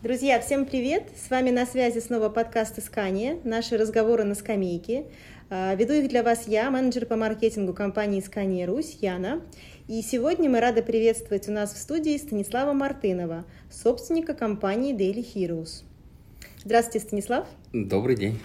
Друзья, 0.00 0.38
всем 0.38 0.64
привет! 0.64 1.08
С 1.16 1.28
вами 1.28 1.50
на 1.50 1.66
связи 1.66 1.98
снова 1.98 2.28
подкаст 2.28 2.78
«Искание», 2.78 3.40
наши 3.42 3.76
разговоры 3.76 4.22
на 4.22 4.36
скамейке. 4.36 5.06
А, 5.50 5.74
веду 5.74 5.92
их 5.94 6.08
для 6.08 6.22
вас 6.22 6.46
я, 6.46 6.70
менеджер 6.70 7.04
по 7.04 7.16
маркетингу 7.16 7.74
компании 7.74 8.20
«Искание 8.20 8.64
Русь» 8.64 8.96
Яна. 9.00 9.40
И 9.88 10.00
сегодня 10.02 10.48
мы 10.48 10.60
рады 10.60 10.84
приветствовать 10.84 11.48
у 11.48 11.50
нас 11.50 11.74
в 11.74 11.78
студии 11.78 12.16
Станислава 12.16 12.74
Мартынова, 12.74 13.44
собственника 13.72 14.34
компании 14.34 14.94
Daily 14.94 15.26
Heroes. 15.34 15.82
Здравствуйте, 16.64 17.04
Станислав. 17.04 17.48
Добрый 17.72 18.14
день. 18.14 18.38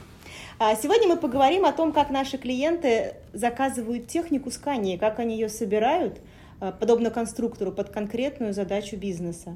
А, 0.58 0.76
сегодня 0.76 1.08
мы 1.08 1.18
поговорим 1.18 1.66
о 1.66 1.72
том, 1.72 1.94
как 1.94 2.10
наши 2.10 2.40
клиенты 2.40 3.14
заказывают 3.32 4.08
технику 4.08 4.50
скания, 4.50 4.98
как 4.98 5.20
они 5.20 5.36
ее 5.36 5.50
собирают, 5.50 6.20
а, 6.60 6.72
подобно 6.72 7.12
конструктору, 7.12 7.72
под 7.72 7.92
конкретную 7.92 8.56
задачу 8.56 8.98
бизнеса. 8.98 9.56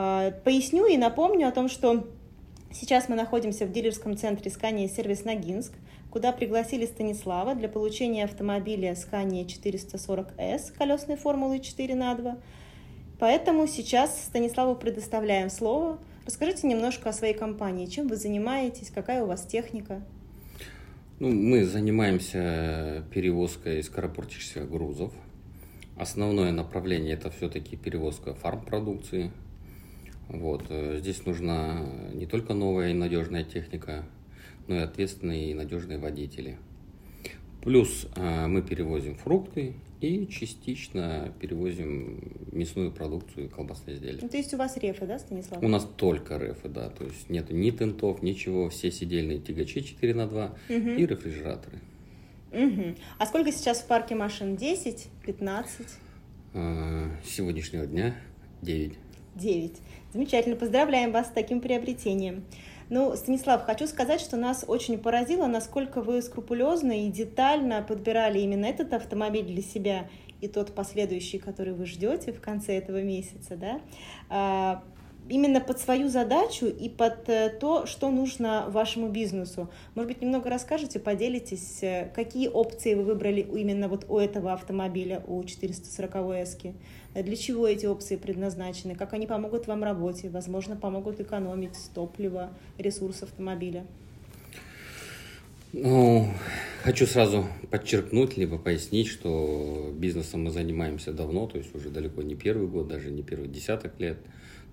А, 0.00 0.30
поясню 0.30 0.86
и 0.86 0.96
напомню 0.96 1.48
о 1.48 1.50
том, 1.50 1.68
что 1.68 2.06
сейчас 2.70 3.08
мы 3.08 3.16
находимся 3.16 3.66
в 3.66 3.72
дилерском 3.72 4.16
центре 4.16 4.48
Scania 4.48 4.86
сервис 4.86 5.24
Ногинск, 5.24 5.72
куда 6.12 6.30
пригласили 6.30 6.86
Станислава 6.86 7.56
для 7.56 7.68
получения 7.68 8.22
автомобиля 8.22 8.92
Scania 8.92 9.44
440S 9.44 10.72
колесной 10.78 11.16
формулы 11.16 11.58
4 11.58 11.96
на 11.96 12.14
2. 12.14 12.38
Поэтому 13.18 13.66
сейчас 13.66 14.22
Станиславу 14.26 14.76
предоставляем 14.76 15.50
слово. 15.50 15.98
Расскажите 16.24 16.68
немножко 16.68 17.08
о 17.08 17.12
своей 17.12 17.34
компании. 17.34 17.86
Чем 17.86 18.06
вы 18.06 18.14
занимаетесь, 18.14 18.92
какая 18.94 19.24
у 19.24 19.26
вас 19.26 19.46
техника? 19.46 20.00
Ну, 21.18 21.32
мы 21.32 21.64
занимаемся 21.64 23.02
перевозкой 23.12 23.82
скоропортящихся 23.82 24.60
грузов. 24.60 25.12
Основное 25.96 26.52
направление 26.52 27.14
это 27.14 27.32
все-таки 27.32 27.74
перевозка 27.76 28.34
фармпродукции, 28.34 29.32
вот. 30.28 30.64
Э, 30.68 30.98
здесь 30.98 31.24
нужна 31.26 31.86
не 32.12 32.26
только 32.26 32.54
новая 32.54 32.90
и 32.90 32.94
надежная 32.94 33.44
техника, 33.44 34.04
но 34.66 34.76
и 34.76 34.78
ответственные 34.78 35.50
и 35.50 35.54
надежные 35.54 35.98
водители. 35.98 36.58
Плюс 37.62 38.06
э, 38.14 38.46
мы 38.46 38.62
перевозим 38.62 39.16
фрукты 39.16 39.74
и 40.00 40.28
частично 40.28 41.32
перевозим 41.40 42.20
мясную 42.52 42.92
продукцию 42.92 43.46
и 43.46 43.48
колбасные 43.48 43.96
изделия. 43.96 44.20
Ну, 44.22 44.28
то 44.28 44.36
есть 44.36 44.54
у 44.54 44.56
вас 44.56 44.76
рефы, 44.76 45.06
да, 45.06 45.18
Станислав? 45.18 45.62
У 45.62 45.68
нас 45.68 45.86
только 45.96 46.36
рефы, 46.36 46.68
да. 46.68 46.88
То 46.90 47.04
есть 47.04 47.28
нет 47.28 47.50
ни 47.50 47.70
тентов, 47.70 48.22
ничего. 48.22 48.68
Все 48.68 48.92
сидельные 48.92 49.38
тягачи 49.38 49.82
4 49.82 50.14
на 50.14 50.28
2 50.28 50.44
угу. 50.46 50.74
и 50.74 51.06
рефрижераторы. 51.06 51.78
Угу. 52.52 52.94
А 53.18 53.26
сколько 53.26 53.50
сейчас 53.50 53.80
в 53.80 53.86
парке 53.86 54.14
машин? 54.14 54.56
10? 54.56 55.08
15? 55.26 55.86
Э, 56.54 57.06
с 57.24 57.30
сегодняшнего 57.30 57.86
дня 57.86 58.14
9. 58.62 58.94
9. 59.38 59.76
Замечательно, 60.12 60.56
поздравляем 60.56 61.12
вас 61.12 61.28
с 61.28 61.30
таким 61.30 61.60
приобретением. 61.60 62.44
Ну, 62.90 63.14
Станислав, 63.16 63.64
хочу 63.64 63.86
сказать, 63.86 64.20
что 64.20 64.36
нас 64.36 64.64
очень 64.66 64.98
поразило, 64.98 65.46
насколько 65.46 66.00
вы 66.00 66.22
скрупулезно 66.22 67.06
и 67.06 67.10
детально 67.10 67.82
подбирали 67.82 68.40
именно 68.40 68.66
этот 68.66 68.94
автомобиль 68.94 69.44
для 69.44 69.62
себя 69.62 70.08
и 70.40 70.48
тот 70.48 70.74
последующий, 70.74 71.38
который 71.38 71.74
вы 71.74 71.84
ждете 71.86 72.32
в 72.32 72.40
конце 72.40 72.76
этого 72.78 73.02
месяца, 73.02 73.56
да, 73.56 73.80
а, 74.30 74.82
именно 75.28 75.60
под 75.60 75.78
свою 75.78 76.08
задачу 76.08 76.66
и 76.66 76.88
под 76.88 77.28
э, 77.28 77.50
то, 77.50 77.86
что 77.86 78.10
нужно 78.10 78.66
вашему 78.68 79.08
бизнесу. 79.08 79.70
Может 79.94 80.08
быть, 80.08 80.22
немного 80.22 80.50
расскажете, 80.50 80.98
поделитесь, 80.98 81.82
э, 81.82 82.10
какие 82.14 82.48
опции 82.48 82.94
вы 82.94 83.04
выбрали 83.04 83.40
именно 83.40 83.88
вот 83.88 84.06
у 84.08 84.18
этого 84.18 84.52
автомобиля, 84.52 85.22
у 85.26 85.42
440 85.44 86.14
э, 87.14 87.22
Для 87.22 87.36
чего 87.36 87.66
эти 87.66 87.86
опции 87.86 88.16
предназначены? 88.16 88.94
Как 88.94 89.12
они 89.12 89.26
помогут 89.26 89.66
вам 89.66 89.80
в 89.80 89.84
работе? 89.84 90.28
Возможно, 90.30 90.76
помогут 90.76 91.20
экономить 91.20 91.76
топливо, 91.94 92.50
ресурс 92.78 93.22
автомобиля? 93.22 93.84
Ну, 95.74 96.26
хочу 96.82 97.06
сразу 97.06 97.46
подчеркнуть, 97.70 98.38
либо 98.38 98.58
пояснить, 98.58 99.06
что 99.06 99.92
бизнесом 99.94 100.44
мы 100.44 100.50
занимаемся 100.50 101.12
давно, 101.12 101.46
то 101.46 101.58
есть 101.58 101.74
уже 101.74 101.90
далеко 101.90 102.22
не 102.22 102.34
первый 102.34 102.66
год, 102.68 102.88
даже 102.88 103.10
не 103.10 103.22
первый 103.22 103.48
десяток 103.48 104.00
лет. 104.00 104.16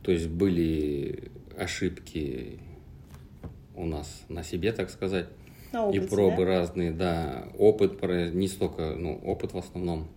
То 0.05 0.11
есть 0.11 0.27
были 0.27 1.31
ошибки 1.57 2.59
у 3.75 3.85
нас 3.85 4.23
на 4.29 4.43
себе, 4.43 4.71
так 4.71 4.91
сказать. 4.91 5.27
На 5.73 5.87
опыте, 5.87 6.05
и 6.05 6.07
пробы 6.07 6.45
да? 6.45 6.59
разные, 6.59 6.91
да. 6.91 7.47
Опыт, 7.57 7.99
не 8.03 8.47
столько, 8.47 8.93
ну, 8.95 9.15
опыт 9.25 9.53
в 9.53 9.57
основном. 9.57 10.07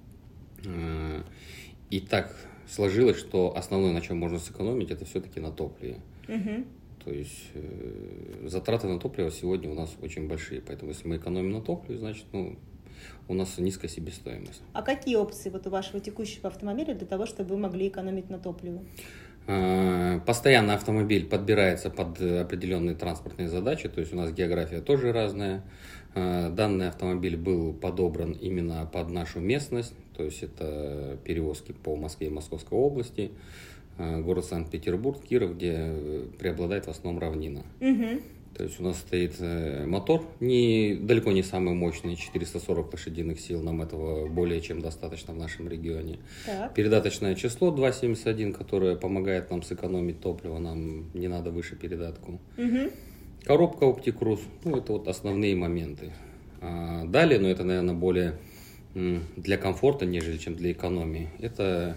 Э, 0.67 1.23
и 1.89 2.01
так 2.01 2.37
сложилось, 2.69 3.17
что 3.17 3.57
основное, 3.57 3.93
на 3.93 4.03
чем 4.03 4.19
можно 4.19 4.39
сэкономить, 4.39 4.91
это 4.91 5.07
все-таки 5.07 5.41
на 5.41 5.51
топливе. 5.51 5.97
Угу. 6.29 6.65
То 7.07 7.11
есть 7.11 7.49
э, 7.55 8.47
затраты 8.47 8.89
на 8.89 8.99
топливо 8.99 9.31
сегодня 9.31 9.71
у 9.71 9.75
нас 9.75 9.97
очень 10.03 10.29
большие. 10.29 10.61
Поэтому 10.61 10.91
если 10.91 11.09
мы 11.09 11.17
экономим 11.17 11.51
на 11.51 11.63
топливе, 11.63 11.99
значит, 11.99 12.27
ну, 12.33 12.59
у 13.27 13.33
нас 13.33 13.57
низкая 13.57 13.91
себестоимость. 13.91 14.61
А 14.75 14.83
какие 14.83 15.17
опции 15.17 15.49
вот 15.49 15.67
у 15.67 15.71
вашего 15.71 15.99
текущего 15.99 16.49
автомобиля 16.49 16.95
для 16.95 17.07
того, 17.07 17.25
чтобы 17.25 17.55
вы 17.55 17.57
могли 17.57 17.89
экономить 17.89 18.29
на 18.29 18.39
топливе? 18.39 18.83
Э, 19.51 20.21
постоянно 20.27 20.75
автомобиль 20.75 21.25
подбирается 21.25 21.89
под 21.89 22.21
определенные 22.21 22.95
транспортные 22.95 23.49
задачи, 23.49 23.89
то 23.89 24.01
есть 24.01 24.13
у 24.13 24.17
нас 24.17 24.31
география 24.31 24.83
тоже 24.83 25.11
разная. 25.11 25.63
Э, 26.15 26.51
данный 26.51 26.89
автомобиль 26.89 27.39
был 27.39 27.73
подобран 27.73 28.33
именно 28.33 28.85
под 28.85 29.09
нашу 29.09 29.41
местность, 29.41 29.95
то 30.15 30.23
есть 30.23 30.43
это 30.43 31.17
перевозки 31.25 31.73
по 31.73 31.97
Москве 31.97 32.27
и 32.27 32.31
Московской 32.31 32.77
области, 32.77 33.31
э, 33.97 34.21
город 34.21 34.45
Санкт-Петербург, 34.45 35.19
Киров, 35.23 35.57
где 35.57 35.95
преобладает 36.39 36.87
в 36.87 36.91
основном 36.91 37.19
равнина. 37.19 37.63
Угу. 37.81 38.21
То 38.59 38.65
есть 38.65 38.81
у 38.81 38.83
нас 38.83 38.99
стоит 38.99 39.37
э, 39.39 39.87
мотор, 39.87 40.27
не, 40.41 40.97
далеко 41.01 41.31
не 41.31 41.45
самый 41.45 41.75
мощный, 41.75 42.17
440 42.17 42.93
лошадиных 42.93 43.39
сил, 43.39 43.63
нам 43.63 43.83
этого 43.83 44.27
более 44.27 44.61
чем 44.61 44.81
достаточно 44.81 45.33
в 45.33 45.37
нашем 45.37 45.69
регионе. 45.69 46.19
Так. 46.45 46.75
Передаточное 46.75 47.37
число 47.37 47.73
2,71, 47.73 48.53
которое 48.53 48.97
помогает 48.97 49.49
нам 49.53 49.63
сэкономить 49.63 50.21
топливо, 50.21 50.59
нам 50.59 51.09
не 51.15 51.29
надо 51.29 51.53
выше 51.53 51.77
передатку. 51.77 52.41
Угу. 52.57 52.91
Коробка 53.45 53.85
OptiCruise, 53.85 54.43
ну 54.65 54.79
это 54.79 54.91
вот 54.91 55.07
основные 55.07 55.55
моменты. 55.55 56.13
А 56.61 57.05
далее, 57.05 57.39
ну 57.39 57.47
это, 57.47 57.63
наверное, 57.63 57.95
более 57.95 58.41
для 58.93 59.57
комфорта, 59.57 60.05
нежели 60.05 60.37
чем 60.37 60.57
для 60.57 60.73
экономии, 60.73 61.29
это 61.39 61.97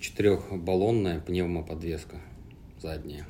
четырехбаллонная 0.00 1.20
пневмоподвеска 1.20 2.16
задняя. 2.80 3.26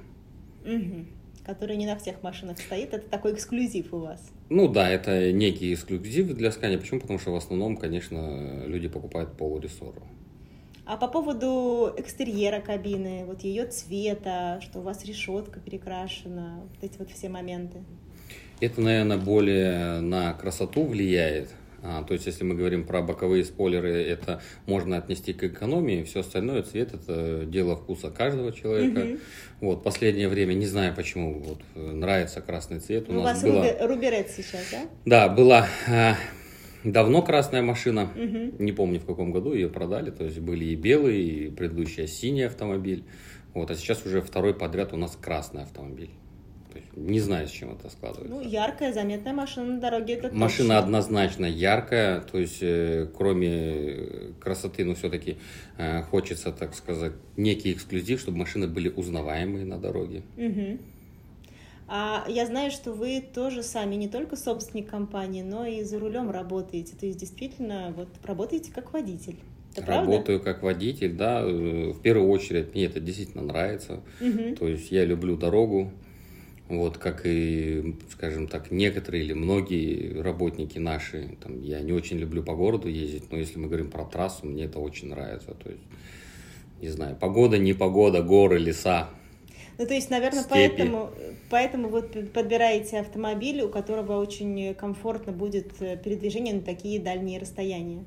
Угу 0.64 1.17
который 1.48 1.78
не 1.78 1.86
на 1.86 1.96
всех 1.96 2.22
машинах 2.22 2.58
стоит. 2.58 2.92
Это 2.92 3.08
такой 3.08 3.32
эксклюзив 3.32 3.94
у 3.94 4.00
вас. 4.00 4.20
Ну 4.50 4.68
да, 4.68 4.90
это 4.90 5.32
некий 5.32 5.72
эксклюзив 5.72 6.34
для 6.34 6.50
Scania. 6.50 6.76
Почему? 6.76 7.00
Потому 7.00 7.18
что 7.18 7.32
в 7.32 7.36
основном, 7.36 7.78
конечно, 7.78 8.66
люди 8.66 8.86
покупают 8.86 9.32
полуресору. 9.38 10.02
А 10.84 10.98
по 10.98 11.08
поводу 11.08 11.90
экстерьера 11.96 12.60
кабины, 12.60 13.24
вот 13.24 13.44
ее 13.44 13.64
цвета, 13.64 14.60
что 14.62 14.80
у 14.80 14.82
вас 14.82 15.06
решетка 15.06 15.58
перекрашена, 15.58 16.60
вот 16.60 16.84
эти 16.84 16.98
вот 16.98 17.10
все 17.10 17.30
моменты. 17.30 17.78
Это, 18.60 18.82
наверное, 18.82 19.16
более 19.16 20.00
на 20.00 20.34
красоту 20.34 20.84
влияет. 20.84 21.48
А, 21.82 22.02
то 22.02 22.14
есть, 22.14 22.26
если 22.26 22.44
мы 22.44 22.54
говорим 22.54 22.84
про 22.84 23.02
боковые 23.02 23.44
спойлеры, 23.44 23.92
это 23.92 24.42
можно 24.66 24.96
отнести 24.96 25.32
к 25.32 25.44
экономии, 25.44 26.02
все 26.02 26.20
остальное 26.20 26.62
цвет 26.62 26.92
это 26.92 27.44
дело 27.44 27.76
вкуса 27.76 28.10
каждого 28.10 28.52
человека. 28.52 29.00
Угу. 29.00 29.18
Вот 29.60 29.82
последнее 29.84 30.28
время 30.28 30.54
не 30.54 30.66
знаю 30.66 30.94
почему 30.94 31.40
вот 31.40 31.60
нравится 31.74 32.40
красный 32.40 32.80
цвет. 32.80 33.08
У, 33.08 33.12
У 33.12 33.22
нас 33.22 33.42
вас 33.42 33.52
была... 33.52 33.86
Руберет 33.86 34.28
сейчас, 34.30 34.62
да? 34.72 34.86
Да, 35.04 35.28
была 35.28 35.68
а, 35.88 36.16
давно 36.84 37.22
красная 37.22 37.62
машина, 37.62 38.10
угу. 38.14 38.62
не 38.62 38.72
помню 38.72 39.00
в 39.00 39.06
каком 39.06 39.32
году 39.32 39.52
ее 39.52 39.68
продали, 39.68 40.10
то 40.10 40.24
есть 40.24 40.38
были 40.40 40.64
и 40.64 40.74
белые, 40.74 41.22
и 41.22 41.50
предыдущая 41.50 42.06
синий 42.06 42.42
автомобиль. 42.42 43.04
Вот, 43.54 43.70
а 43.70 43.74
сейчас 43.74 44.04
уже 44.04 44.20
второй 44.20 44.54
подряд 44.54 44.92
у 44.92 44.96
нас 44.96 45.16
красный 45.20 45.62
автомобиль. 45.62 46.10
Не 46.96 47.20
знаю, 47.20 47.48
с 47.48 47.50
чем 47.50 47.72
это 47.72 47.90
складывается. 47.90 48.34
Ну, 48.34 48.40
яркая, 48.40 48.92
заметная 48.92 49.32
машина 49.32 49.74
на 49.74 49.80
дороге. 49.80 50.14
Это 50.14 50.34
машина 50.34 50.74
точно. 50.74 50.78
однозначно 50.78 51.46
яркая, 51.46 52.20
то 52.20 52.38
есть 52.38 52.58
э, 52.60 53.08
кроме 53.16 54.32
красоты, 54.40 54.84
но 54.84 54.94
все-таки 54.94 55.38
э, 55.76 56.02
хочется, 56.02 56.52
так 56.52 56.74
сказать, 56.74 57.12
некий 57.36 57.72
эксклюзив, 57.72 58.20
чтобы 58.20 58.38
машины 58.38 58.66
были 58.66 58.88
узнаваемые 58.88 59.64
на 59.64 59.78
дороге. 59.78 60.22
Угу. 60.36 60.78
А 61.90 62.26
я 62.28 62.44
знаю, 62.44 62.70
что 62.70 62.92
вы 62.92 63.22
тоже 63.22 63.62
сами 63.62 63.94
не 63.94 64.08
только 64.08 64.36
собственник 64.36 64.90
компании, 64.90 65.42
но 65.42 65.64
и 65.64 65.82
за 65.82 65.98
рулем 65.98 66.30
работаете. 66.30 66.94
То 66.94 67.06
есть 67.06 67.18
действительно 67.18 67.94
вот 67.96 68.08
работаете 68.24 68.70
как 68.72 68.92
водитель. 68.92 69.36
Это 69.74 69.86
Работаю 69.86 70.40
правда? 70.40 70.54
как 70.54 70.62
водитель, 70.62 71.14
да. 71.14 71.40
Э, 71.42 71.92
в 71.92 72.00
первую 72.02 72.28
очередь 72.28 72.74
мне 72.74 72.84
это 72.84 73.00
действительно 73.00 73.42
нравится. 73.42 74.00
Угу. 74.20 74.56
То 74.56 74.68
есть 74.68 74.90
я 74.90 75.04
люблю 75.04 75.36
дорогу. 75.36 75.92
Вот, 76.68 76.98
как 76.98 77.22
и, 77.24 77.96
скажем 78.10 78.46
так, 78.46 78.70
некоторые 78.70 79.24
или 79.24 79.32
многие 79.32 80.20
работники 80.20 80.78
наши, 80.78 81.36
там, 81.42 81.62
я 81.62 81.80
не 81.80 81.92
очень 81.92 82.18
люблю 82.18 82.42
по 82.42 82.54
городу 82.54 82.88
ездить, 82.88 83.32
но 83.32 83.38
если 83.38 83.58
мы 83.58 83.68
говорим 83.68 83.90
про 83.90 84.04
трассу, 84.04 84.46
мне 84.46 84.64
это 84.64 84.78
очень 84.78 85.08
нравится. 85.08 85.54
То 85.54 85.70
есть, 85.70 85.82
не 86.82 86.88
знаю, 86.88 87.16
погода, 87.16 87.56
не 87.56 87.72
погода, 87.72 88.22
горы, 88.22 88.58
леса. 88.58 89.08
Ну, 89.78 89.86
то 89.86 89.94
есть, 89.94 90.10
наверное, 90.10 90.44
поэтому, 90.48 91.10
поэтому 91.48 91.88
вы 91.88 92.02
подбираете 92.02 92.98
автомобиль, 92.98 93.62
у 93.62 93.70
которого 93.70 94.20
очень 94.20 94.74
комфортно 94.74 95.32
будет 95.32 95.80
э, 95.80 95.96
передвижение 95.96 96.52
на 96.52 96.62
такие 96.62 97.00
дальние 97.00 97.38
расстояния. 97.38 98.04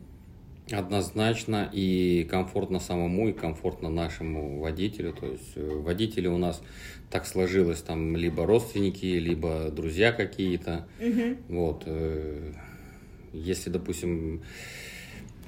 Однозначно 0.69 1.69
и 1.71 2.25
комфортно 2.29 2.79
самому, 2.79 3.29
и 3.29 3.33
комфортно 3.33 3.89
нашему 3.89 4.59
водителю. 4.59 5.13
То 5.13 5.25
есть 5.25 5.53
э, 5.55 5.67
водители 5.67 6.27
у 6.27 6.37
нас 6.37 6.61
так 7.09 7.25
сложилось, 7.25 7.81
там 7.81 8.15
либо 8.15 8.45
родственники, 8.45 9.05
либо 9.05 9.69
друзья 9.71 10.11
какие-то. 10.11 10.87
Угу. 10.99 11.37
Вот. 11.49 11.83
Э, 11.85 12.53
если, 13.33 13.69
допустим, 13.69 14.43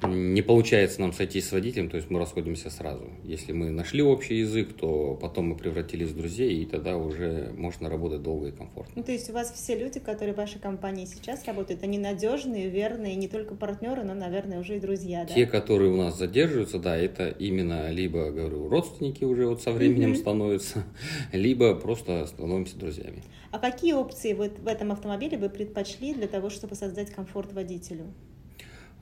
не 0.06 0.42
получается 0.42 1.00
нам 1.00 1.12
сойтись 1.12 1.48
с 1.48 1.52
водителем, 1.52 1.90
то 1.90 1.96
есть 1.96 2.10
мы 2.10 2.18
расходимся 2.18 2.70
сразу. 2.70 3.04
Если 3.22 3.52
мы 3.52 3.70
нашли 3.70 4.02
общий 4.02 4.38
язык, 4.38 4.74
то 4.74 5.18
потом 5.20 5.48
мы 5.48 5.56
превратились 5.56 6.10
в 6.10 6.16
друзей, 6.16 6.62
и 6.62 6.66
тогда 6.66 6.96
уже 6.96 7.52
можно 7.56 7.88
работать 7.88 8.22
долго 8.22 8.48
и 8.48 8.52
комфортно. 8.52 8.92
Ну, 8.96 9.02
то 9.02 9.12
есть 9.12 9.30
у 9.30 9.32
вас 9.32 9.52
все 9.52 9.76
люди, 9.76 10.00
которые 10.00 10.34
в 10.34 10.36
вашей 10.36 10.60
компании 10.60 11.06
сейчас 11.06 11.44
работают, 11.46 11.82
они 11.82 11.98
надежные, 11.98 12.68
верные, 12.68 13.14
не 13.14 13.28
только 13.28 13.54
партнеры, 13.54 14.04
но, 14.04 14.14
наверное, 14.14 14.60
уже 14.60 14.76
и 14.76 14.80
друзья, 14.80 15.24
да? 15.24 15.34
Те, 15.34 15.46
которые 15.46 15.92
у 15.92 15.96
нас 15.96 16.18
задерживаются, 16.18 16.78
да, 16.78 16.96
это 16.96 17.28
именно 17.28 17.90
либо, 17.90 18.30
говорю, 18.30 18.68
родственники 18.68 19.24
уже 19.24 19.46
вот 19.46 19.62
со 19.62 19.72
временем 19.72 20.12
mm-hmm. 20.12 20.16
становятся, 20.16 20.84
либо 21.32 21.74
просто 21.74 22.26
становимся 22.26 22.78
друзьями. 22.78 23.22
А 23.50 23.58
какие 23.58 23.92
опции 23.92 24.32
вот 24.32 24.58
в 24.58 24.66
этом 24.66 24.90
автомобиле 24.92 25.38
вы 25.38 25.48
предпочли 25.48 26.12
для 26.12 26.26
того, 26.26 26.50
чтобы 26.50 26.74
создать 26.74 27.10
комфорт 27.10 27.52
водителю? 27.52 28.12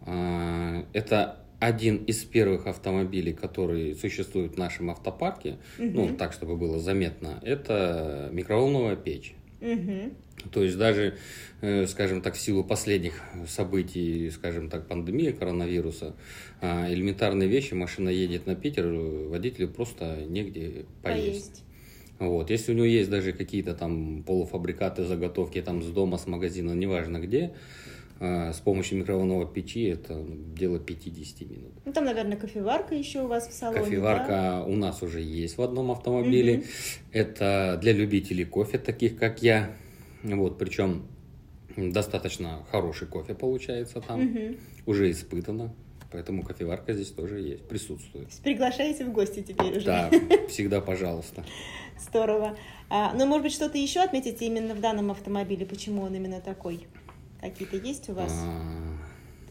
А, 0.07 0.85
это 0.93 1.39
один 1.61 1.99
из 1.99 2.25
первых 2.25 2.67
автомобилей, 2.67 3.33
который 3.33 3.95
существует 3.95 4.55
в 4.55 4.59
нашем 4.59 4.91
автопарке, 4.91 5.59
угу. 5.79 5.91
ну, 5.93 6.17
так, 6.17 6.33
чтобы 6.33 6.57
было 6.57 6.81
заметно, 6.81 7.39
это 7.43 8.29
микроволновая 8.33 8.97
печь. 8.97 9.35
Угу. 9.61 10.51
То 10.51 10.65
есть 10.65 10.77
даже, 10.77 11.15
э, 11.61 11.87
скажем 11.87 12.21
так, 12.21 12.35
в 12.35 12.41
силу 12.41 12.65
последних 12.65 13.21
событий, 13.47 14.29
скажем 14.31 14.71
так, 14.71 14.89
пандемии 14.89 15.31
коронавируса, 15.31 16.17
а, 16.61 16.93
элементарные 16.93 17.49
вещи, 17.49 17.75
машина 17.75 18.09
едет 18.09 18.47
на 18.47 18.57
Питер, 18.57 18.89
водителю 18.89 19.69
просто 19.69 20.25
негде 20.27 20.87
поесть. 21.03 21.03
поесть. 21.03 21.65
Вот. 22.19 22.51
Если 22.51 22.73
у 22.73 22.75
него 22.75 22.87
есть 22.87 23.11
даже 23.11 23.33
какие-то 23.33 23.75
там 23.75 24.23
полуфабрикаты, 24.23 25.05
заготовки 25.05 25.61
там 25.61 25.83
с 25.83 25.87
дома, 25.87 26.19
с 26.19 26.27
магазина, 26.27 26.73
неважно 26.73 27.19
где, 27.19 27.53
а, 28.25 28.53
с 28.53 28.61
помощью 28.61 28.99
микроволновой 28.99 29.53
печи 29.53 29.83
это 29.83 30.15
ну, 30.15 30.55
дело 30.55 30.79
50 30.79 31.51
минут. 31.51 31.73
Ну, 31.85 31.93
там, 31.93 32.05
наверное, 32.05 32.37
кофеварка 32.37 32.95
еще 32.95 33.23
у 33.23 33.27
вас 33.27 33.49
в 33.49 33.53
салоне, 33.53 33.81
Кофеварка 33.83 34.29
да? 34.29 34.65
у 34.65 34.77
нас 34.77 35.03
уже 35.03 35.21
есть 35.21 35.59
в 35.59 35.63
одном 35.63 35.91
автомобиле. 35.91 36.59
Угу. 36.59 36.65
Это 37.11 37.79
для 37.83 37.93
любителей 37.93 38.45
кофе, 38.45 38.79
таких 38.79 39.19
как 39.19 39.43
я. 39.43 39.73
Вот, 40.23 40.57
причем 40.57 41.09
достаточно 41.77 42.65
хороший 42.71 43.09
кофе 43.09 43.35
получается 43.35 44.01
там. 44.01 44.25
Угу. 44.25 44.57
Уже 44.87 45.11
испытано. 45.11 45.75
Поэтому 46.13 46.45
кофеварка 46.45 46.93
здесь 46.93 47.11
тоже 47.11 47.41
есть, 47.41 47.67
присутствует. 47.67 48.29
Приглашаете 48.45 49.05
в 49.05 49.13
гости 49.13 49.43
теперь 49.43 49.79
уже? 49.79 49.87
Да, 49.87 50.11
всегда 50.49 50.81
пожалуйста. 50.81 51.45
Здорово. 51.99 52.57
А, 52.89 53.15
ну, 53.15 53.27
может 53.27 53.43
быть, 53.45 53.53
что-то 53.53 53.79
еще 53.79 54.01
отметите 54.01 54.47
именно 54.47 54.75
в 54.75 54.81
данном 54.81 55.11
автомобиле? 55.11 55.67
Почему 55.67 56.03
он 56.03 56.15
именно 56.15 56.41
такой? 56.41 56.87
Какие-то 57.43 57.77
есть 57.77 58.09
у 58.09 58.15
вас? 58.15 58.33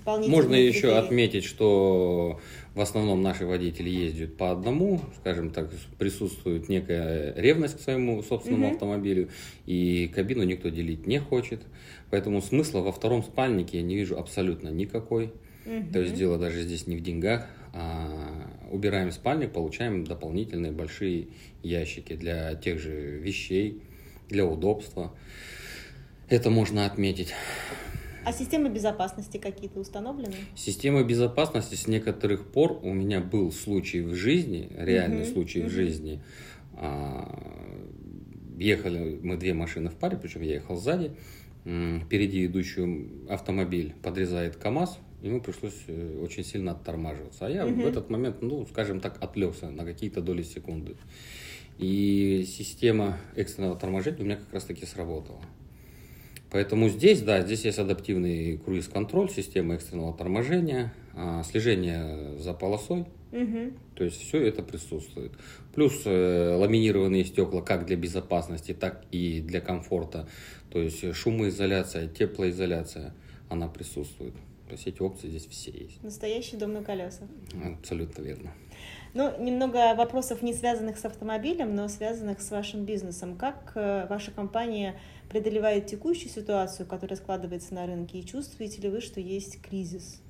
А, 0.05 0.19
можно 0.27 0.55
еще 0.55 0.97
отметить, 0.97 1.43
что 1.43 2.39
в 2.73 2.79
основном 2.79 3.21
наши 3.21 3.45
водители 3.45 3.89
ездят 3.89 4.37
по 4.37 4.51
одному, 4.51 5.01
скажем 5.19 5.51
так, 5.51 5.69
присутствует 5.99 6.69
некая 6.69 7.35
ревность 7.35 7.77
к 7.77 7.81
своему 7.81 8.23
собственному 8.23 8.67
угу. 8.67 8.73
автомобилю, 8.75 9.29
и 9.65 10.07
кабину 10.07 10.43
никто 10.43 10.69
делить 10.69 11.05
не 11.05 11.19
хочет. 11.19 11.61
Поэтому 12.09 12.41
смысла 12.41 12.79
во 12.79 12.93
втором 12.93 13.23
спальнике 13.23 13.77
я 13.77 13.83
не 13.83 13.95
вижу 13.95 14.17
абсолютно 14.17 14.69
никакой. 14.69 15.33
Угу. 15.65 15.91
То 15.93 15.99
есть 15.99 16.15
дело 16.15 16.37
даже 16.37 16.61
здесь 16.61 16.87
не 16.87 16.95
в 16.95 17.03
деньгах, 17.03 17.45
а 17.73 18.49
убираем 18.71 19.11
спальник, 19.11 19.51
получаем 19.51 20.05
дополнительные 20.05 20.71
большие 20.71 21.27
ящики 21.61 22.13
для 22.13 22.55
тех 22.55 22.79
же 22.79 23.19
вещей, 23.19 23.81
для 24.29 24.45
удобства. 24.45 25.13
Это 26.31 26.49
можно 26.49 26.85
отметить. 26.85 27.33
А 28.23 28.31
системы 28.31 28.69
безопасности 28.69 29.37
какие-то 29.37 29.81
установлены? 29.81 30.35
Система 30.55 31.03
безопасности 31.03 31.75
с 31.75 31.87
некоторых 31.87 32.49
пор 32.49 32.79
у 32.83 32.93
меня 32.93 33.19
был 33.19 33.51
случай 33.51 33.99
в 33.99 34.15
жизни, 34.15 34.71
реальный 34.77 35.23
угу, 35.23 35.31
случай 35.33 35.59
угу. 35.59 35.67
в 35.67 35.71
жизни. 35.71 36.23
А, 36.73 37.37
ехали 38.57 39.19
мы 39.21 39.35
две 39.35 39.53
машины 39.53 39.89
в 39.89 39.95
паре, 39.95 40.17
причем 40.17 40.41
я 40.41 40.53
ехал 40.53 40.77
сзади. 40.77 41.11
Впереди 41.65 42.45
идущий 42.45 43.09
автомобиль 43.27 43.93
подрезает 44.01 44.55
КАМАЗ, 44.55 44.99
ему 45.21 45.41
пришлось 45.41 45.83
э, 45.87 46.19
очень 46.23 46.45
сильно 46.45 46.71
оттормаживаться. 46.71 47.47
А 47.47 47.49
я 47.49 47.67
угу. 47.67 47.81
в 47.81 47.85
этот 47.85 48.09
момент, 48.09 48.41
ну, 48.41 48.65
скажем 48.67 49.01
так, 49.01 49.21
отвлекся 49.21 49.69
на 49.69 49.83
какие-то 49.83 50.21
доли 50.21 50.43
секунды. 50.43 50.95
И 51.77 52.45
система 52.47 53.17
экстренного 53.35 53.75
торможения 53.75 54.21
у 54.21 54.23
меня 54.23 54.37
как 54.37 54.53
раз 54.53 54.63
таки 54.63 54.85
сработала. 54.85 55.41
Поэтому 56.51 56.89
здесь, 56.89 57.21
да, 57.21 57.41
здесь 57.41 57.63
есть 57.63 57.79
адаптивный 57.79 58.57
круиз-контроль, 58.57 59.29
система 59.29 59.75
экстренного 59.75 60.13
торможения, 60.13 60.93
а, 61.13 61.43
слежение 61.43 62.37
за 62.37 62.53
полосой. 62.53 63.05
Угу. 63.31 63.71
То 63.95 64.03
есть 64.03 64.21
все 64.21 64.45
это 64.45 64.61
присутствует. 64.61 65.31
Плюс 65.73 66.01
э, 66.03 66.55
ламинированные 66.57 67.23
стекла 67.23 67.61
как 67.61 67.85
для 67.85 67.95
безопасности, 67.95 68.73
так 68.73 69.05
и 69.11 69.39
для 69.39 69.61
комфорта. 69.61 70.27
То 70.69 70.79
есть 70.79 71.15
шумоизоляция, 71.15 72.07
теплоизоляция, 72.09 73.13
она 73.47 73.69
присутствует. 73.69 74.33
То 74.67 74.73
есть 74.73 74.87
эти 74.87 75.01
опции 75.01 75.29
здесь 75.29 75.47
все 75.47 75.71
есть. 75.71 76.03
Настоящий 76.03 76.57
дом 76.57 76.73
на 76.73 76.83
колесах. 76.83 77.27
Абсолютно 77.79 78.21
верно. 78.21 78.53
Ну, 79.13 79.33
немного 79.43 79.93
вопросов 79.95 80.41
не 80.41 80.53
связанных 80.53 80.97
с 80.97 81.03
автомобилем, 81.03 81.75
но 81.75 81.89
связанных 81.89 82.41
с 82.41 82.49
вашим 82.49 82.85
бизнесом. 82.85 83.35
Как 83.35 83.73
э, 83.75 84.07
ваша 84.09 84.31
компания 84.31 84.95
преодолевает 85.29 85.87
текущую 85.87 86.29
ситуацию, 86.29 86.87
которая 86.87 87.17
складывается 87.17 87.73
на 87.73 87.85
рынке, 87.85 88.19
и 88.19 88.25
чувствуете 88.25 88.81
ли 88.81 88.89
вы, 88.89 89.01
что 89.01 89.19
есть 89.19 89.61
кризис? 89.61 90.21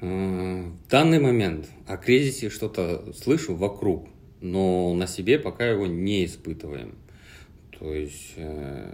Э, 0.00 0.64
в 0.64 0.88
данный 0.90 1.18
момент 1.18 1.68
о 1.86 1.98
кризисе 1.98 2.48
что-то 2.48 3.12
слышу 3.12 3.54
вокруг, 3.54 4.08
но 4.40 4.94
на 4.94 5.06
себе 5.06 5.38
пока 5.38 5.66
его 5.66 5.86
не 5.86 6.24
испытываем. 6.24 6.94
То 7.78 7.92
есть, 7.92 8.32
э, 8.36 8.90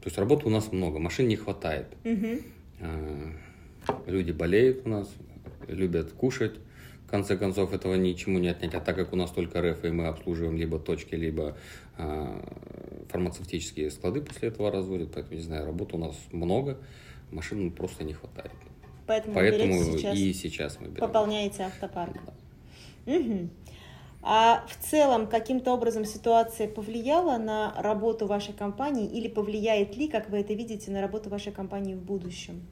то 0.00 0.06
есть 0.06 0.16
работы 0.16 0.46
у 0.46 0.50
нас 0.50 0.72
много, 0.72 0.98
машин 0.98 1.28
не 1.28 1.36
хватает. 1.36 1.86
Угу. 2.04 2.40
Э, 2.80 3.32
люди 4.06 4.32
болеют 4.32 4.86
у 4.86 4.88
нас, 4.88 5.12
любят 5.68 6.12
кушать. 6.12 6.54
В 7.06 7.08
конце 7.08 7.36
концов, 7.36 7.72
этого 7.72 7.94
ничему 7.94 8.40
не 8.40 8.48
отнять. 8.48 8.74
А 8.74 8.80
так 8.80 8.96
как 8.96 9.12
у 9.12 9.16
нас 9.16 9.30
только 9.30 9.62
РФ, 9.62 9.84
и 9.84 9.90
мы 9.90 10.08
обслуживаем 10.08 10.56
либо 10.56 10.80
точки, 10.80 11.14
либо 11.14 11.56
э, 11.98 12.40
фармацевтические 13.08 13.92
склады 13.92 14.22
после 14.22 14.48
этого 14.48 14.72
разводят. 14.72 15.12
Поэтому, 15.14 15.36
не 15.36 15.42
знаю, 15.42 15.66
работы 15.66 15.96
у 15.96 16.00
нас 16.00 16.16
много, 16.32 16.78
машин 17.30 17.70
просто 17.70 18.02
не 18.02 18.12
хватает. 18.12 18.50
Поэтому, 19.06 19.34
Поэтому 19.34 19.74
сейчас 19.84 20.16
и 20.16 20.32
сейчас 20.32 20.80
мы 20.80 20.88
берем. 20.88 21.06
Пополняете 21.06 21.62
автопарк. 21.62 22.16
Да. 23.06 23.14
Угу. 23.14 23.50
А 24.22 24.66
в 24.66 24.84
целом 24.84 25.28
каким-то 25.28 25.72
образом 25.72 26.04
ситуация 26.04 26.66
повлияла 26.66 27.38
на 27.38 27.72
работу 27.80 28.26
вашей 28.26 28.52
компании 28.52 29.06
или 29.06 29.28
повлияет 29.28 29.96
ли, 29.96 30.08
как 30.08 30.28
вы 30.28 30.38
это 30.38 30.54
видите, 30.54 30.90
на 30.90 31.00
работу 31.00 31.30
вашей 31.30 31.52
компании 31.52 31.94
в 31.94 32.02
будущем? 32.02 32.66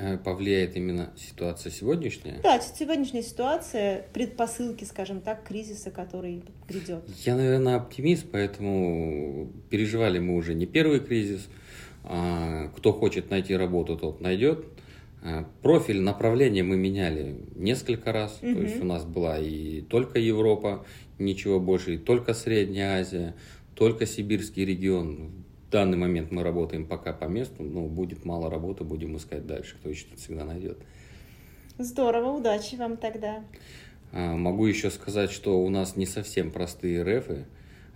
Э, 0.00 0.16
повлияет 0.16 0.76
именно 0.76 1.12
ситуация 1.16 1.72
сегодняшняя? 1.72 2.38
Да, 2.40 2.60
сегодняшняя 2.60 3.22
ситуация, 3.22 4.06
предпосылки, 4.12 4.84
скажем 4.84 5.20
так, 5.20 5.42
кризиса, 5.42 5.90
который 5.90 6.44
грядет. 6.68 7.02
Я, 7.26 7.34
наверное, 7.34 7.76
оптимист, 7.76 8.26
поэтому 8.30 9.50
переживали 9.70 10.20
мы 10.20 10.36
уже 10.36 10.54
не 10.54 10.66
первый 10.66 11.00
кризис. 11.00 11.48
А, 12.04 12.68
кто 12.76 12.92
хочет 12.92 13.30
найти 13.30 13.56
работу, 13.56 13.96
тот 13.96 14.20
найдет. 14.20 14.66
А, 15.24 15.48
профиль, 15.62 16.00
направление 16.00 16.62
мы 16.62 16.76
меняли 16.76 17.34
несколько 17.56 18.12
раз. 18.12 18.38
Угу. 18.40 18.54
То 18.54 18.62
есть 18.62 18.80
у 18.80 18.84
нас 18.84 19.04
была 19.04 19.38
и 19.38 19.80
только 19.80 20.20
Европа, 20.20 20.86
ничего 21.18 21.58
больше, 21.58 21.96
и 21.96 21.98
только 21.98 22.34
Средняя 22.34 23.00
Азия, 23.00 23.34
только 23.74 24.06
Сибирский 24.06 24.64
регион 24.64 25.32
в 25.68 25.70
данный 25.70 25.98
момент 25.98 26.30
мы 26.30 26.42
работаем 26.42 26.86
пока 26.86 27.12
по 27.12 27.26
месту, 27.26 27.62
но 27.62 27.82
будет 27.82 28.24
мало 28.24 28.50
работы, 28.50 28.84
будем 28.84 29.18
искать 29.18 29.46
дальше, 29.46 29.76
кто 29.76 29.90
ищет, 29.90 30.18
всегда 30.18 30.44
найдет. 30.44 30.78
Здорово, 31.76 32.30
удачи 32.30 32.76
вам 32.76 32.96
тогда. 32.96 33.44
А, 34.12 34.34
могу 34.34 34.64
еще 34.64 34.90
сказать, 34.90 35.30
что 35.30 35.62
у 35.62 35.68
нас 35.68 35.94
не 35.94 36.06
совсем 36.06 36.52
простые 36.52 37.04
рефы, 37.04 37.44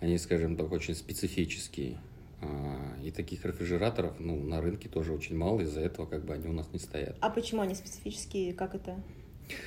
они, 0.00 0.18
скажем 0.18 0.56
так, 0.56 0.70
очень 0.70 0.94
специфические. 0.94 1.96
А, 2.42 2.94
и 3.02 3.10
таких 3.10 3.46
рефрижераторов 3.46 4.20
ну, 4.20 4.36
на 4.36 4.60
рынке 4.60 4.90
тоже 4.90 5.14
очень 5.14 5.38
мало, 5.38 5.62
из-за 5.62 5.80
этого 5.80 6.04
как 6.04 6.26
бы 6.26 6.34
они 6.34 6.48
у 6.48 6.52
нас 6.52 6.68
не 6.74 6.78
стоят. 6.78 7.16
А 7.22 7.30
почему 7.30 7.62
они 7.62 7.74
специфические, 7.74 8.52
как 8.52 8.74
это? 8.74 9.02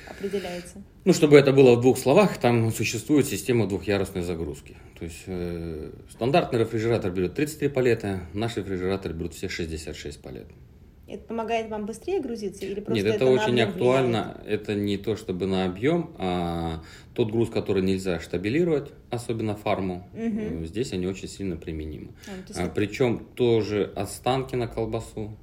Определяется? 0.08 0.82
Ну, 1.04 1.12
чтобы 1.12 1.36
это 1.36 1.52
было 1.52 1.76
в 1.76 1.80
двух 1.80 1.98
словах, 1.98 2.38
там 2.38 2.72
существует 2.72 3.26
система 3.26 3.66
двухъярусной 3.66 4.22
загрузки. 4.22 4.76
То 4.98 5.04
есть 5.04 5.24
э, 5.26 5.90
стандартный 6.10 6.60
рефрижератор 6.60 7.10
берет 7.10 7.34
33 7.34 7.68
палета, 7.68 8.20
наш 8.32 8.56
рефрижератор 8.56 9.12
берут 9.12 9.34
все 9.34 9.48
66 9.48 10.20
палет. 10.20 10.46
Это 11.08 11.22
помогает 11.22 11.70
вам 11.70 11.86
быстрее 11.86 12.20
грузиться 12.20 12.64
или 12.66 12.80
просто 12.80 12.94
Нет, 12.94 13.06
это, 13.06 13.24
это 13.24 13.26
очень 13.26 13.60
актуально. 13.60 14.38
Влияет? 14.42 14.60
Это 14.62 14.74
не 14.74 14.96
то 14.96 15.14
чтобы 15.14 15.46
на 15.46 15.64
объем, 15.64 16.10
а 16.18 16.82
тот 17.14 17.30
груз, 17.30 17.48
который 17.48 17.82
нельзя 17.82 18.18
штабилировать, 18.18 18.90
особенно 19.10 19.54
фарму, 19.54 20.08
угу. 20.12 20.64
здесь 20.64 20.92
они 20.92 21.06
очень 21.06 21.28
сильно 21.28 21.56
применимы. 21.56 22.08
А, 22.26 22.64
а, 22.64 22.68
причем 22.68 23.24
тоже 23.36 23.92
останки 23.94 24.56
на 24.56 24.66
колбасу, 24.66 25.36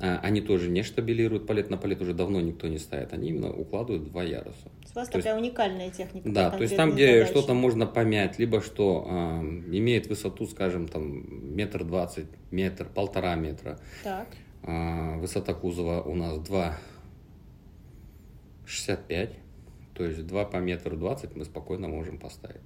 они 0.00 0.40
тоже 0.40 0.70
не 0.70 0.82
штабилируют 0.82 1.46
палет 1.46 1.70
на 1.70 1.76
палет, 1.76 2.00
уже 2.00 2.14
давно 2.14 2.40
никто 2.40 2.68
не 2.68 2.78
ставит, 2.78 3.12
они 3.12 3.28
именно 3.28 3.52
укладывают 3.52 4.10
два 4.10 4.22
яруса. 4.22 4.70
У 4.92 4.98
вас 4.98 5.08
то 5.08 5.18
такая 5.18 5.34
есть, 5.34 5.46
уникальная 5.46 5.90
техника. 5.90 6.28
Да, 6.28 6.50
то 6.50 6.62
есть 6.62 6.76
там, 6.76 6.92
где 6.92 7.26
что-то 7.26 7.54
можно 7.54 7.86
помять, 7.86 8.38
либо 8.38 8.60
что 8.60 9.06
э, 9.08 9.40
имеет 9.76 10.08
высоту, 10.08 10.46
скажем, 10.46 10.88
там 10.88 11.54
метр 11.54 11.84
двадцать, 11.84 12.26
метр, 12.50 12.86
полтора 12.86 13.34
метра. 13.34 13.78
Так. 14.02 14.26
А, 14.62 15.16
высота 15.16 15.54
кузова 15.54 16.02
у 16.02 16.14
нас 16.14 16.36
2,65. 16.38 19.30
То 19.94 20.04
есть 20.04 20.26
2 20.26 20.44
по 20.46 20.58
метру 20.58 20.96
20 20.96 21.36
мы 21.36 21.44
спокойно 21.44 21.88
можем 21.88 22.18
поставить. 22.18 22.60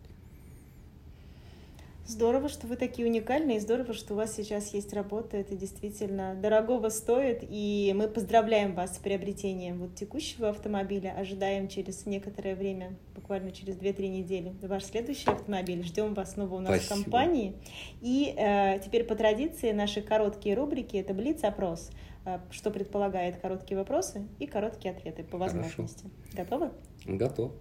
Здорово, 2.07 2.51
что 2.51 2.67
вы 2.67 2.77
такие 2.77 3.09
уникальные, 3.09 3.57
и 3.57 3.61
здорово, 3.61 3.95
что 3.95 4.13
у 4.13 4.17
вас 4.19 4.37
сейчас 4.37 4.75
есть 4.75 4.93
работа. 4.93 5.39
Это 5.39 5.57
действительно 5.57 6.35
дорогого 6.35 6.91
стоит, 6.91 7.43
и 7.49 7.95
мы 7.97 8.09
поздравляем 8.09 8.75
вас 8.75 8.97
с 8.97 8.99
приобретением 8.99 9.79
вот 9.79 9.95
текущего 9.95 10.51
автомобиля. 10.51 11.15
Ожидаем 11.17 11.67
через 11.67 12.05
некоторое 12.05 12.57
время, 12.57 12.95
буквально 13.15 13.53
через 13.53 13.77
2-3 13.77 14.09
недели, 14.09 14.55
ваш 14.61 14.85
следующий 14.85 15.31
автомобиль. 15.31 15.83
Ждем 15.83 16.13
вас 16.13 16.35
снова 16.35 16.57
у 16.57 16.61
нас 16.61 16.85
Спасибо. 16.85 16.95
в 16.95 17.03
компании. 17.05 17.55
И 18.03 18.35
э, 18.37 18.81
теперь 18.85 19.05
по 19.05 19.15
традиции 19.15 19.73
наши 19.73 20.03
короткие 20.03 20.57
рубрики— 20.57 20.97
это 20.99 21.15
Блиц-опрос, 21.15 21.91
э, 22.27 22.39
что 22.51 22.71
предполагает 22.71 23.39
короткие 23.39 23.79
вопросы 23.79 24.29
и 24.39 24.47
короткие 24.47 24.93
ответы 24.93 25.25
по 25.25 25.39
возможности. 25.39 26.05
Хорошо. 26.33 26.37
Готовы? 26.37 26.71
Готов. 27.07 27.53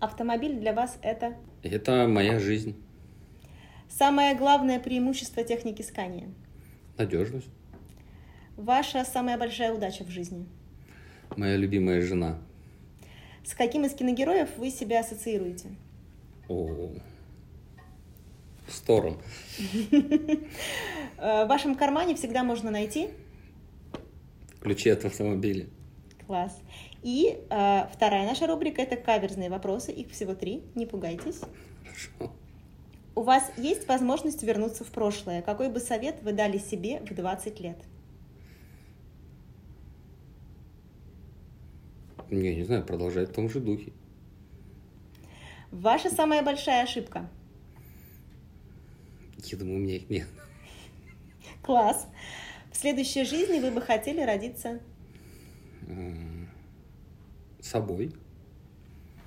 Автомобиль 0.00 0.58
для 0.58 0.72
вас— 0.72 0.98
это? 1.02 1.36
Это 1.62 2.08
моя 2.08 2.40
жизнь. 2.40 2.74
Самое 3.88 4.34
главное 4.34 4.78
преимущество 4.80 5.42
техники 5.42 5.82
Скания? 5.82 6.28
Надежность. 6.98 7.48
Ваша 8.56 9.04
самая 9.04 9.38
большая 9.38 9.72
удача 9.72 10.04
в 10.04 10.08
жизни? 10.08 10.46
Моя 11.36 11.56
любимая 11.56 12.00
жена. 12.02 12.38
С 13.44 13.54
каким 13.54 13.84
из 13.84 13.94
киногероев 13.94 14.56
вы 14.56 14.70
себя 14.70 15.00
ассоциируете? 15.00 15.68
О, 16.48 16.90
с 18.68 18.80
Тором. 18.80 19.18
В 21.18 21.46
вашем 21.46 21.74
кармане 21.76 22.14
всегда 22.14 22.42
можно 22.42 22.70
найти? 22.70 23.10
Ключи 24.60 24.90
от 24.90 25.04
автомобиля. 25.04 25.66
Класс. 26.26 26.60
И 27.02 27.38
э, 27.50 27.86
вторая 27.92 28.26
наша 28.26 28.46
рубрика– 28.46 28.82
это 28.82 28.96
каверзные 28.96 29.48
вопросы. 29.48 29.92
Их 29.92 30.10
всего 30.10 30.34
три, 30.34 30.64
не 30.74 30.86
пугайтесь. 30.86 31.40
Хорошо. 31.84 32.32
У 33.16 33.22
вас 33.22 33.50
есть 33.56 33.88
возможность 33.88 34.42
вернуться 34.42 34.84
в 34.84 34.88
прошлое. 34.88 35.40
Какой 35.40 35.70
бы 35.70 35.80
совет 35.80 36.22
вы 36.22 36.34
дали 36.34 36.58
себе 36.58 37.00
в 37.00 37.14
20 37.14 37.60
лет? 37.60 37.78
Не, 42.30 42.54
не 42.54 42.62
знаю, 42.64 42.84
продолжать 42.84 43.30
в 43.30 43.32
том 43.32 43.48
же 43.48 43.58
духе. 43.58 43.92
Ваша 45.70 46.10
самая 46.10 46.42
большая 46.42 46.82
ошибка? 46.82 47.30
Я 49.44 49.56
думаю, 49.56 49.78
у 49.78 49.80
меня 49.80 49.96
их 49.96 50.10
нет. 50.10 50.28
Класс. 51.62 52.06
В 52.70 52.76
следующей 52.76 53.24
жизни 53.24 53.60
вы 53.60 53.70
бы 53.70 53.80
хотели 53.80 54.20
родиться? 54.20 54.80
Собой. 57.62 58.12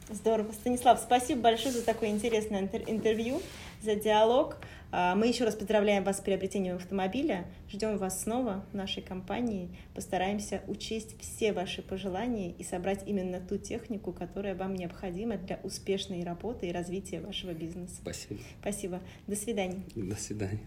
Здорово. 0.10 0.51
Станислав, 0.54 1.00
спасибо 1.00 1.42
большое 1.42 1.72
за 1.72 1.86
такое 1.86 2.10
интересное 2.10 2.62
интервью, 2.62 3.42
за 3.82 3.96
диалог. 3.96 4.58
А, 4.92 5.13
мы 5.16 5.28
еще 5.28 5.44
раз 5.44 5.56
поздравляем 5.56 6.04
вас 6.04 6.18
с 6.18 6.22
приобретением 6.22 6.78
автомобиля. 6.78 7.46
Ждем 7.70 7.98
вас 7.98 8.24
снова 8.24 8.66
в 8.72 8.75
нашей 8.75 9.04
компании. 9.04 9.70
Постараемся 9.94 10.63
учесть 10.68 11.20
все 11.22 11.54
ваши 11.54 11.84
пожелания 11.84 12.51
и 12.51 12.63
собрать 12.63 13.08
именно 13.08 13.39
ту 13.39 13.58
технику, 13.58 14.12
которая 14.12 14.56
вам 14.56 14.74
необходима 14.74 15.38
для 15.38 15.60
успешной 15.63 16.24
работы 16.24 16.68
и 16.68 16.72
развития 16.72 17.22
вашего 17.22 17.54
бизнеса. 17.54 17.96
Спасибо. 18.01 18.39
Спасибо. 18.62 19.00
До 19.28 19.36
свидания. 19.36 19.84
До 19.96 20.16
свидания. 20.16 20.60